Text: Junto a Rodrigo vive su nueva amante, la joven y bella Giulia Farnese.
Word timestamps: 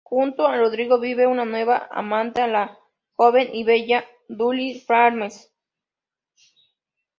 Junto 0.03 0.47
a 0.47 0.57
Rodrigo 0.57 0.99
vive 0.99 1.25
su 1.25 1.45
nueva 1.45 1.87
amante, 1.91 2.47
la 2.47 2.75
joven 3.15 3.49
y 3.53 3.63
bella 3.63 4.03
Giulia 4.29 4.81
Farnese. 4.83 5.51